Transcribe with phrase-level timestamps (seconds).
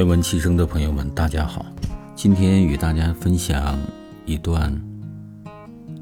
[0.00, 1.66] 愿闻其声的朋友们，大家好。
[2.16, 3.78] 今天与大家分享
[4.24, 4.72] 一段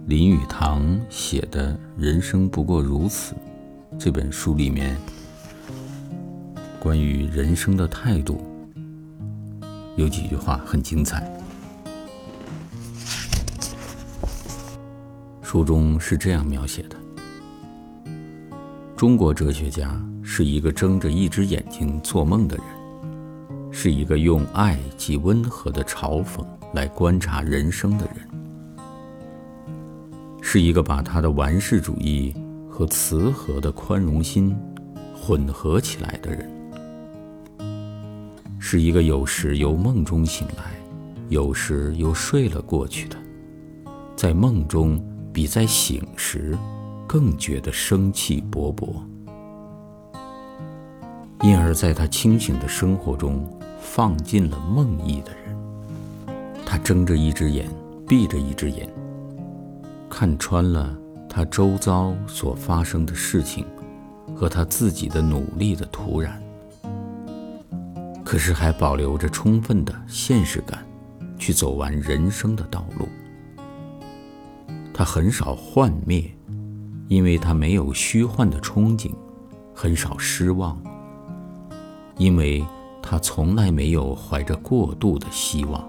[0.06, 3.34] 林语堂写的《人生不过如此》
[3.98, 4.96] 这本书里面
[6.78, 8.40] 关于人生的态度，
[9.96, 11.28] 有几句话很精彩。
[15.42, 16.96] 书中是这样描写的：
[18.96, 22.77] 中国哲学家是一个睁着一只眼睛做梦的人。
[23.70, 28.16] 是一个用爱及温和的嘲讽来观察人生的人，
[30.42, 32.34] 是一个把他的完世主义
[32.68, 34.56] 和慈和的宽容心
[35.14, 36.50] 混合起来的人，
[38.58, 40.64] 是一个有时由梦中醒来，
[41.28, 43.16] 有时又睡了过去的，
[44.16, 45.00] 在梦中
[45.32, 46.56] 比在醒时
[47.06, 48.94] 更觉得生气勃勃，
[51.42, 53.48] 因而在他清醒的生活中。
[53.90, 55.56] 放进了梦呓的人，
[56.64, 57.68] 他睁着一只眼，
[58.06, 58.88] 闭着一只眼，
[60.10, 63.66] 看穿了他周遭所发生的事情
[64.36, 66.40] 和他自己的努力的突然，
[68.22, 70.86] 可是还保留着充分的现实感，
[71.38, 73.08] 去走完人生的道路。
[74.92, 76.30] 他很少幻灭，
[77.08, 79.10] 因为他没有虚幻的憧憬；
[79.74, 80.80] 很少失望，
[82.18, 82.64] 因为。
[83.10, 85.82] 他从来没有怀着过度的希望。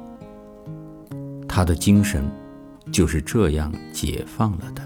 [1.49, 2.23] 他的精神
[2.93, 4.81] 就是这样解放了的。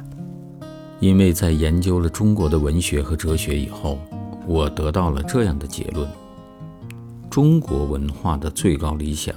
[1.00, 4.00] 因为在研究了中国的文学和哲学以后，
[4.48, 6.10] 我得到了这样的结论：
[7.30, 9.36] 中国文化的最高理想，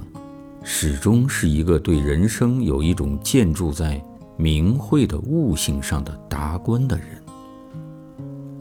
[0.62, 4.02] 始终是一个对人生有一种建筑在
[4.38, 7.22] 明慧的悟性上的达观的人。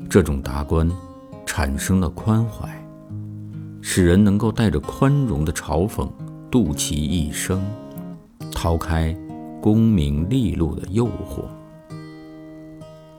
[0.09, 0.91] 这种达观，
[1.45, 2.84] 产生了宽怀。
[3.87, 6.09] 使人能够带着宽容的嘲讽
[6.49, 7.63] 度其一生，
[8.51, 9.15] 逃开
[9.61, 11.45] 功名利禄的诱惑，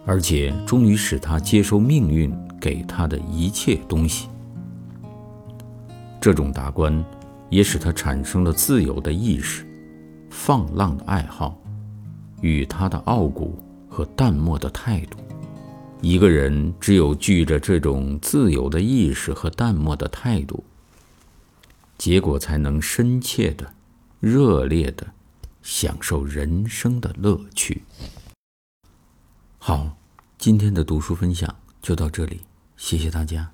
[0.05, 4.29] 而且终于使他接受命运给他的一切东西。
[6.21, 7.03] 这种达观，
[7.49, 9.65] 也使他产生了自由的意识、
[10.31, 11.57] 放浪的爱好，
[12.41, 13.57] 与他的傲骨
[13.89, 15.17] 和淡漠的态度。
[16.09, 20.63] 一个人只有具着这种自由的意识和淡漠的态度，
[21.99, 23.75] 结果才能深切的、
[24.21, 25.05] 热烈的
[25.65, 27.83] 享受人生的乐趣。
[29.59, 29.97] 好，
[30.39, 31.53] 今天的读书分享
[31.83, 32.43] 就到这里，
[32.77, 33.51] 谢谢大家。